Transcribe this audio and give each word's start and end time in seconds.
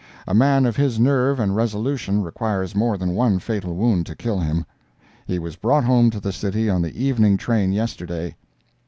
A 0.27 0.33
man 0.33 0.65
of 0.65 0.75
his 0.77 0.99
nerve 0.99 1.39
and 1.39 1.55
resolution 1.55 2.23
requires 2.23 2.73
more 2.73 2.97
than 2.97 3.13
one 3.13 3.37
fatal 3.37 3.75
wound 3.75 4.07
to 4.07 4.15
kill 4.15 4.39
him. 4.39 4.65
He 5.27 5.37
was 5.37 5.55
brought 5.57 5.83
home 5.83 6.09
to 6.09 6.19
the 6.19 6.33
city 6.33 6.71
on 6.71 6.81
the 6.81 7.03
evening 7.05 7.37
train 7.37 7.71
yesterday. 7.71 8.35